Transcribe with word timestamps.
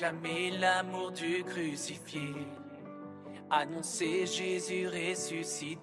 Acclamer 0.00 0.52
l'amour 0.58 1.12
du 1.12 1.44
crucifié, 1.44 2.32
annoncer 3.50 4.26
Jésus. 4.26 5.76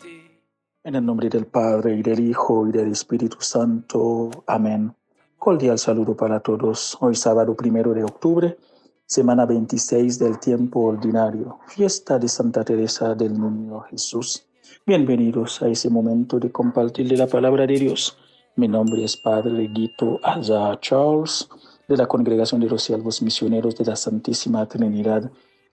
En 0.83 0.96
el 0.96 1.05
nombre 1.05 1.29
del 1.29 1.46
Padre, 1.46 1.97
y 1.97 2.01
del 2.01 2.22
Hijo, 2.22 2.67
y 2.67 2.72
del 2.72 2.94
Espíritu 2.94 3.38
Santo. 3.40 4.31
Amén. 4.47 4.92
Cordial 5.38 5.78
saludo 5.78 6.15
para 6.15 6.40
todos. 6.40 6.97
Hoy 6.99 7.13
sábado 7.13 7.53
primero 7.56 7.94
de 7.94 8.03
octubre, 8.03 8.58
semana 9.06 9.46
26 9.46 10.18
del 10.18 10.40
tiempo 10.40 10.79
ordinario, 10.86 11.60
fiesta 11.68 12.18
de 12.18 12.28
Santa 12.28 12.63
Teresa 12.63 13.13
del 13.13 13.40
Niño 13.40 13.81
Jesús. 13.81 14.47
Bienvenidos 14.84 15.62
a 15.62 15.68
ese 15.68 15.92
momento 15.92 16.40
de 16.40 16.52
compartir 16.52 17.16
la 17.16 17.27
palabra 17.27 17.68
de 17.68 17.77
Dios. 17.77 18.18
Mi 18.55 18.68
nombre 18.68 19.04
es 19.04 19.16
Padre 19.16 19.68
Guito 19.72 20.20
Azar 20.23 20.80
Charles 20.80 21.48
de 21.88 21.98
la 21.98 22.05
Congregación 22.05 22.59
de 22.59 22.68
los 22.68 22.84
Siervos 22.84 23.22
Misioneros 23.22 23.76
de 23.77 23.86
la 23.86 23.96
Santísima 23.96 24.66
Trinidad. 24.66 25.32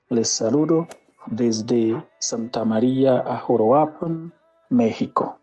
Les 0.09 0.29
saludo 0.29 0.87
desde 1.27 2.05
Santa 2.19 2.65
María 2.65 3.19
a 3.19 3.39
Joroapan, 3.39 4.33
México. 4.71 5.39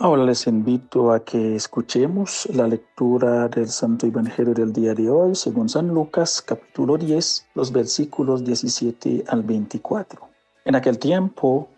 Ahora 0.00 0.24
les 0.24 0.46
invito 0.46 1.12
a 1.12 1.24
que 1.24 1.56
escuchemos 1.56 2.48
la 2.54 2.68
lectura 2.68 3.48
del 3.48 3.68
Santo 3.68 4.06
Evangelio 4.06 4.54
del 4.54 4.72
día 4.72 4.94
de 4.94 5.10
hoy, 5.10 5.34
según 5.34 5.68
San 5.68 5.88
Lucas 5.88 6.40
capítulo 6.40 6.96
10, 6.96 7.48
los 7.54 7.72
versículos 7.72 8.44
17 8.44 9.24
al 9.26 9.42
24. 9.42 10.27
En 10.68 10.76
aquel 10.76 10.98
tiempo, 10.98 11.70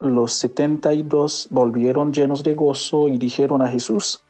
los 0.00 0.32
setenta 0.32 0.92
y 0.92 1.04
dos 1.04 1.46
volvieron 1.52 2.12
llenos 2.12 2.42
de 2.42 2.56
gozo 2.56 3.06
y 3.06 3.16
dijeron 3.16 3.62
a 3.62 3.68
Jesús, 3.68 4.24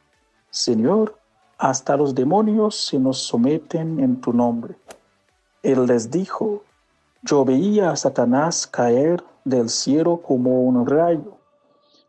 Señor, 0.51 1.17
hasta 1.57 1.97
los 1.97 2.13
demonios 2.13 2.75
se 2.75 2.99
nos 2.99 3.17
someten 3.17 3.99
en 3.99 4.21
tu 4.21 4.31
nombre. 4.31 4.75
Él 5.63 5.87
les 5.87 6.11
dijo, 6.11 6.61
yo 7.23 7.43
veía 7.43 7.89
a 7.89 7.95
Satanás 7.95 8.67
caer 8.67 9.23
del 9.43 9.69
cielo 9.69 10.21
como 10.21 10.61
un 10.65 10.85
rayo. 10.85 11.39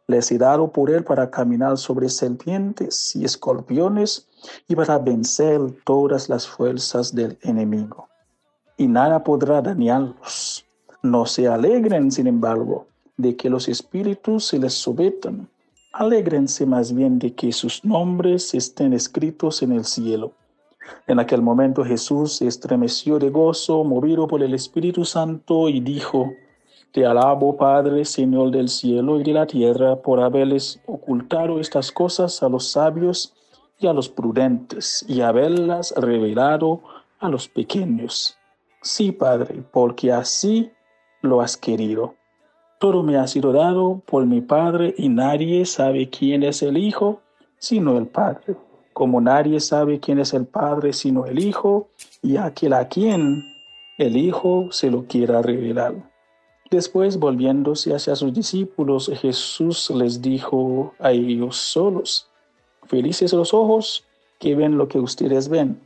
Les 0.07 0.31
he 0.31 0.37
dado 0.37 0.71
él 0.89 1.03
para 1.03 1.31
caminar 1.31 1.79
sobre 1.79 2.11
serpientes 2.11 3.17
y 3.17 3.25
escorpiones 3.25 4.29
y 4.69 4.77
para 4.77 4.99
vencer 4.99 5.63
todas 5.85 6.29
las 6.29 6.47
fuerzas 6.47 7.15
del 7.15 7.39
enemigo. 7.41 8.07
Y 8.77 8.87
nada 8.87 9.25
podrá 9.25 9.63
dañarlos. 9.63 10.66
No 11.07 11.25
se 11.25 11.47
alegren, 11.47 12.11
sin 12.11 12.27
embargo, 12.27 12.89
de 13.17 13.37
que 13.37 13.49
los 13.49 13.69
espíritus 13.69 14.47
se 14.47 14.59
les 14.59 14.75
sometan. 14.75 15.49
Alégrense 15.93 16.67
más 16.67 16.93
bien 16.93 17.21
de 17.21 17.33
que 17.33 17.53
sus 17.53 17.85
nombres 17.85 18.53
estén 18.55 18.93
escritos 18.93 19.63
en 19.63 19.71
el 19.71 19.85
cielo. 19.85 20.33
En 21.07 21.21
aquel 21.21 21.43
momento 21.43 21.85
Jesús 21.85 22.39
se 22.39 22.49
estremeció 22.49 23.21
de 23.21 23.31
gozo, 23.31 23.85
movido 23.85 24.27
por 24.27 24.43
el 24.43 24.53
Espíritu 24.53 25.05
Santo, 25.05 25.69
y 25.69 25.79
dijo, 25.79 26.33
Te 26.91 27.07
alabo, 27.07 27.57
Padre, 27.57 28.05
Señor 28.05 28.51
del 28.51 28.69
cielo 28.69 29.21
y 29.21 29.23
de 29.23 29.33
la 29.33 29.47
tierra, 29.47 30.03
por 30.03 30.19
haberles 30.21 30.81
ocultado 30.87 31.61
estas 31.61 31.93
cosas 31.93 32.43
a 32.43 32.49
los 32.49 32.73
sabios 32.73 33.33
y 33.79 33.87
a 33.87 33.93
los 33.93 34.09
prudentes, 34.09 35.05
y 35.07 35.21
haberlas 35.21 35.95
revelado 35.97 36.81
a 37.21 37.29
los 37.29 37.47
pequeños. 37.47 38.37
Sí, 38.83 39.13
Padre, 39.13 39.63
porque 39.71 40.11
así 40.11 40.73
lo 41.27 41.41
has 41.41 41.57
querido. 41.57 42.15
Todo 42.79 43.03
me 43.03 43.17
ha 43.17 43.27
sido 43.27 43.53
dado 43.53 44.03
por 44.07 44.27
mi 44.27 44.41
Padre 44.41 44.95
y 44.97 45.09
nadie 45.09 45.65
sabe 45.67 46.09
quién 46.11 46.43
es 46.43 46.63
el 46.63 46.77
Hijo 46.77 47.21
sino 47.59 47.97
el 47.97 48.07
Padre, 48.07 48.55
como 48.93 49.21
nadie 49.21 49.61
sabe 49.61 49.99
quién 49.99 50.19
es 50.19 50.35
el 50.35 50.47
Padre 50.47 50.93
sino 50.93 51.27
el 51.27 51.39
Hijo 51.39 51.89
y 52.23 52.37
aquel 52.37 52.75
a 52.75 52.89
quien 52.89 53.43
el 53.99 54.17
Hijo 54.17 54.69
se 54.71 54.91
lo 54.91 55.07
quiera 55.07 55.41
revelar. 55.41 55.95
Después, 56.71 57.19
volviéndose 57.19 57.95
hacia 57.95 58.17
sus 58.17 58.35
discípulos, 58.35 59.11
Jesús 59.21 59.91
les 59.91 60.21
dijo 60.21 60.95
a 60.99 61.13
ellos 61.13 61.57
solos, 61.57 62.29
felices 62.85 63.33
los 63.33 63.55
ojos 63.55 64.05
que 64.39 64.55
ven 64.55 64.77
lo 64.77 64.89
que 64.89 64.99
ustedes 64.99 65.49
ven. 65.49 65.81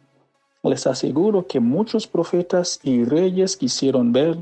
Les 0.63 0.87
aseguro 0.87 1.47
que 1.47 1.61
muchos 1.61 2.07
profetas 2.07 2.81
y 2.83 3.05
reyes 3.05 3.57
quisieron 3.57 4.13
ver 4.13 4.39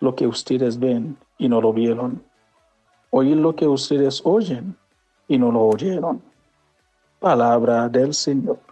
lo 0.00 0.14
que 0.14 0.26
ustedes 0.26 0.78
ven 0.78 1.16
y 1.38 1.48
no 1.48 1.60
lo 1.60 1.72
vieron. 1.72 2.22
Oír 3.10 3.36
lo 3.36 3.54
que 3.54 3.66
ustedes 3.66 4.20
oyen 4.24 4.76
y 5.26 5.38
no 5.38 5.50
lo 5.50 5.62
oyeron. 5.62 6.22
Palabra 7.18 7.88
del 7.88 8.14
Señor. 8.14 8.67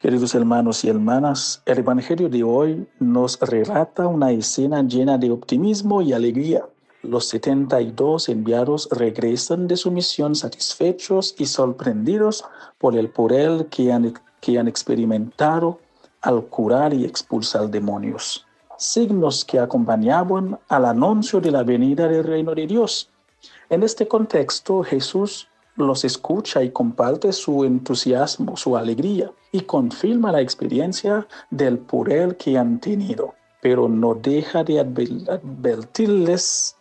Queridos 0.00 0.36
hermanos 0.36 0.84
y 0.84 0.88
hermanas, 0.90 1.60
el 1.66 1.78
Evangelio 1.78 2.28
de 2.28 2.44
hoy 2.44 2.86
nos 3.00 3.36
relata 3.40 4.06
una 4.06 4.30
escena 4.30 4.80
llena 4.84 5.18
de 5.18 5.32
optimismo 5.32 6.02
y 6.02 6.12
alegría. 6.12 6.64
Los 7.02 7.26
72 7.30 8.28
enviados 8.28 8.88
regresan 8.92 9.66
de 9.66 9.76
su 9.76 9.90
misión 9.90 10.36
satisfechos 10.36 11.34
y 11.36 11.46
sorprendidos 11.46 12.44
por 12.78 12.96
el 12.96 13.10
poder 13.10 13.66
que 13.66 13.92
han, 13.92 14.14
que 14.40 14.56
han 14.56 14.68
experimentado 14.68 15.80
al 16.20 16.44
curar 16.44 16.94
y 16.94 17.04
expulsar 17.04 17.68
demonios, 17.68 18.46
signos 18.76 19.44
que 19.44 19.58
acompañaban 19.58 20.60
al 20.68 20.84
anuncio 20.84 21.40
de 21.40 21.50
la 21.50 21.64
venida 21.64 22.06
del 22.06 22.22
reino 22.22 22.54
de 22.54 22.68
Dios. 22.68 23.10
En 23.68 23.82
este 23.82 24.06
contexto, 24.06 24.84
Jesús 24.84 25.48
los 25.78 26.04
escucha 26.04 26.62
y 26.62 26.70
comparte 26.70 27.32
su 27.32 27.64
entusiasmo, 27.64 28.56
su 28.56 28.76
alegría 28.76 29.30
y 29.52 29.60
confirma 29.60 30.32
la 30.32 30.40
experiencia 30.40 31.26
del 31.50 31.78
poder 31.78 32.36
que 32.36 32.58
han 32.58 32.80
tenido, 32.80 33.34
pero 33.62 33.88
no 33.88 34.14
deja 34.14 34.64
de 34.64 34.80
advertirles 34.80 36.76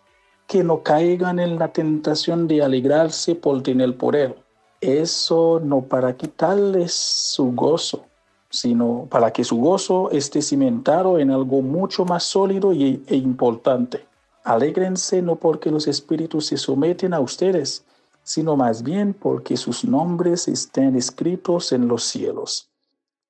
que 0.48 0.64
no 0.64 0.82
caigan 0.82 1.40
en 1.40 1.60
la 1.60 1.72
tentación 1.72 2.48
de 2.48 2.64
alegrarse 2.64 3.36
por 3.36 3.62
tener 3.62 3.96
poder. 3.98 4.36
Eso 4.82 5.62
no 5.64 5.82
para 5.82 6.16
quitarles 6.16 6.94
su 6.94 7.52
gozo, 7.54 8.06
sino 8.50 9.08
para 9.10 9.32
que 9.32 9.44
su 9.44 9.58
gozo 9.58 10.10
esté 10.12 10.42
cimentado 10.42 11.20
en 11.20 11.32
algo 11.32 11.62
mucho 11.62 12.06
más 12.06 12.24
sólido 12.24 12.72
e 12.72 13.16
importante. 13.16 14.06
Alégrense 14.44 15.22
no 15.22 15.36
porque 15.36 15.70
los 15.70 15.88
espíritus 15.88 16.48
se 16.48 16.58
someten 16.58 17.14
a 17.14 17.20
ustedes, 17.20 17.84
sino 18.28 18.58
más 18.58 18.84
bien 18.84 19.14
porque 19.14 19.56
sus 19.56 19.86
nombres 19.86 20.50
estén 20.50 20.98
escritos 20.98 21.72
en 21.72 21.88
los 21.88 22.04
cielos. 22.04 22.70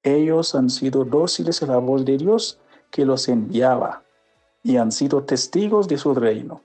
Ellos 0.01 0.55
han 0.55 0.71
sido 0.71 1.05
dóciles 1.05 1.61
a 1.61 1.67
la 1.67 1.77
voz 1.77 2.03
de 2.03 2.17
Dios 2.17 2.57
que 2.89 3.05
los 3.05 3.27
enviaba 3.27 4.01
y 4.63 4.77
han 4.77 4.91
sido 4.91 5.21
testigos 5.21 5.87
de 5.87 5.99
su 5.99 6.15
reino. 6.15 6.61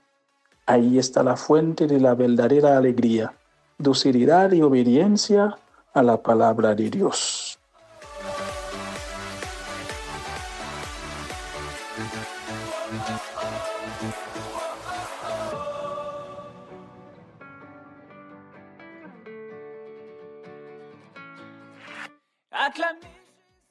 Ahí 0.65 0.97
está 0.97 1.21
la 1.21 1.35
fuente 1.35 1.85
de 1.85 1.99
la 1.99 2.15
verdadera 2.15 2.75
alegría, 2.75 3.37
docilidad 3.77 4.51
y 4.51 4.63
obediencia 4.63 5.55
a 5.93 6.01
la 6.01 6.17
palabra 6.23 6.73
de 6.73 6.89
Dios. 6.89 7.32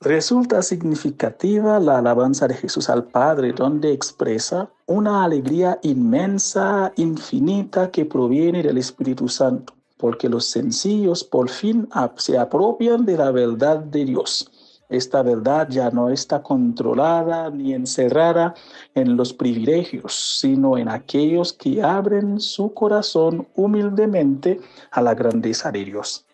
Resulta 0.01 0.63
significativa 0.63 1.79
la 1.79 1.99
alabanza 1.99 2.49
de 2.49 2.55
Jesús 2.55 2.91
al 2.91 3.05
Padre, 3.05 3.53
donde 3.53 3.93
expresa 3.93 4.69
una 4.87 5.23
alegría 5.23 5.79
inmensa, 5.83 6.93
infinita, 6.97 7.93
que 7.93 8.05
proviene 8.05 8.65
del 8.65 8.79
Espíritu 8.79 9.29
Santo, 9.29 9.75
porque 9.99 10.29
los 10.29 10.47
sencillos 10.47 11.23
por 11.23 11.49
fin 11.49 11.89
se 12.17 12.37
apropian 12.37 13.05
de 13.05 13.17
la 13.17 13.31
verdad 13.31 13.79
de 13.79 14.05
Dios. 14.05 14.51
Esta 14.89 15.23
verdad 15.23 15.69
ya 15.71 15.91
no 15.91 16.11
está 16.11 16.43
controlada 16.43 17.49
ni 17.51 17.73
encerrada 17.73 18.55
en 18.97 19.17
los 19.17 19.33
privilegios, 19.33 20.39
sino 20.41 20.77
en 20.77 20.89
aquellos 20.89 21.53
que 21.53 21.81
abren 21.81 22.41
su 22.41 22.75
corazón 22.75 23.47
humildemente 23.55 24.61
a 24.91 25.01
la 25.01 25.15
grandeza 25.15 25.71
de 25.71 25.85
Dios. 25.85 26.27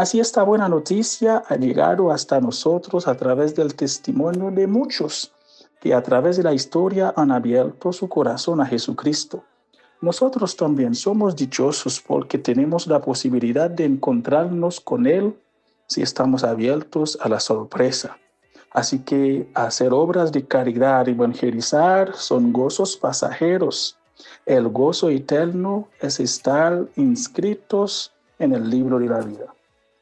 Así 0.00 0.18
esta 0.18 0.42
buena 0.44 0.66
noticia 0.66 1.42
ha 1.46 1.56
llegado 1.56 2.10
hasta 2.10 2.40
nosotros 2.40 3.06
a 3.06 3.14
través 3.18 3.54
del 3.54 3.74
testimonio 3.74 4.50
de 4.50 4.66
muchos, 4.66 5.30
que 5.78 5.92
a 5.92 6.02
través 6.02 6.38
de 6.38 6.42
la 6.42 6.54
historia 6.54 7.12
han 7.18 7.30
abierto 7.30 7.92
su 7.92 8.08
corazón 8.08 8.62
a 8.62 8.64
Jesucristo. 8.64 9.44
Nosotros 10.00 10.56
también 10.56 10.94
somos 10.94 11.36
dichosos 11.36 12.00
porque 12.00 12.38
tenemos 12.38 12.86
la 12.86 13.02
posibilidad 13.02 13.68
de 13.68 13.84
encontrarnos 13.84 14.80
con 14.80 15.06
Él 15.06 15.38
si 15.86 16.00
estamos 16.00 16.44
abiertos 16.44 17.18
a 17.20 17.28
la 17.28 17.38
sorpresa. 17.38 18.16
Así 18.70 19.00
que 19.00 19.50
hacer 19.52 19.92
obras 19.92 20.32
de 20.32 20.46
caridad, 20.46 21.06
evangelizar, 21.10 22.16
son 22.16 22.54
gozos 22.54 22.96
pasajeros. 22.96 23.98
El 24.46 24.68
gozo 24.68 25.10
eterno 25.10 25.88
es 26.00 26.20
estar 26.20 26.86
inscritos 26.96 28.14
en 28.38 28.54
el 28.54 28.70
libro 28.70 28.98
de 28.98 29.06
la 29.06 29.20
vida. 29.20 29.54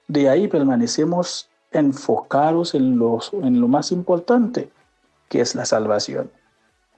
De 0.08 0.30
ahí 0.30 0.48
permanecemos 0.48 1.50
enfocados 1.70 2.74
en, 2.74 2.98
en 3.42 3.60
lo 3.60 3.68
más 3.68 3.92
importante, 3.92 4.70
que 5.28 5.42
es 5.42 5.54
la 5.54 5.66
salvación. 5.66 6.30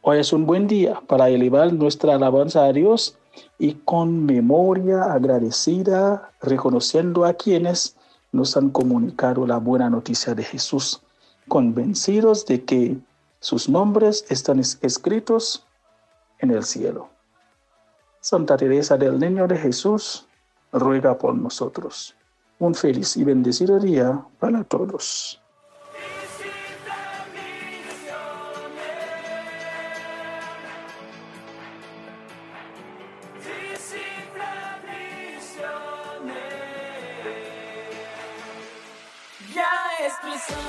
Hoy 0.03 0.19
es 0.19 0.33
un 0.33 0.47
buen 0.47 0.69
día 0.69 1.03
para 1.09 1.29
elevar 1.29 1.73
nuestra 1.73 2.15
alabanza 2.15 2.65
a 2.65 2.73
Dios 2.73 3.19
y 3.59 3.75
con 3.75 4.25
memoria 4.25 5.12
agradecida, 5.12 6.31
reconociendo 6.41 7.25
a 7.25 7.35
quienes 7.35 7.97
nos 8.31 8.57
han 8.57 8.71
comunicado 8.71 9.45
la 9.45 9.59
buena 9.59 9.91
noticia 9.91 10.35
de 10.35 10.45
Jesús, 10.45 11.03
convencidos 11.49 12.47
de 12.47 12.65
que 12.65 12.97
sus 13.41 13.69
nombres 13.69 14.25
están 14.29 14.61
escritos 14.61 15.67
en 16.39 16.53
el 16.53 16.62
cielo. 16.62 17.09
Santa 18.21 18.57
Teresa 18.57 18.97
del 18.97 19.19
Niño 19.19 19.49
de 19.49 19.57
Jesús, 19.57 20.27
ruega 20.73 21.19
por 21.19 21.35
nosotros. 21.35 22.15
Un 22.61 22.75
feliz 22.75 23.17
y 23.17 23.25
bendecido 23.25 23.81
día 23.81 24.25
para 24.39 24.62
todos. 24.65 25.41
see 40.49 40.61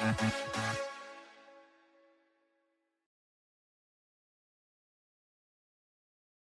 Mm-hmm. 0.00 0.38